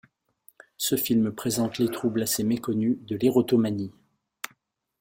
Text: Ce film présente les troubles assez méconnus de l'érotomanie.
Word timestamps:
Ce 0.77 0.95
film 0.95 1.31
présente 1.31 1.77
les 1.77 1.87
troubles 1.87 2.23
assez 2.23 2.43
méconnus 2.43 2.97
de 3.01 3.15
l'érotomanie. 3.15 3.93